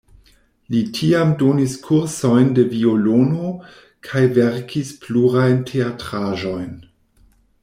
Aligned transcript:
Li 0.75 0.79
tiam 0.99 1.33
donis 1.41 1.75
kursojn 1.83 2.49
de 2.59 2.65
violono 2.73 3.53
kaj 4.09 4.25
verkis 4.41 4.91
plurajn 5.05 5.65
teatraĵojn. 5.73 6.75